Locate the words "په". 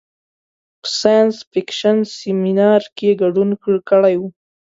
0.81-0.87